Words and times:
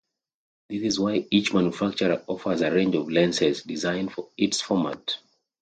This 0.67 0.81
is 0.81 0.99
why 0.99 1.27
each 1.29 1.53
manufacturer 1.53 2.23
offers 2.25 2.61
a 2.63 2.71
range 2.71 2.95
of 2.95 3.11
lenses 3.11 3.61
designed 3.61 4.11
for 4.11 4.29
its 4.35 4.59
format. 4.59 5.17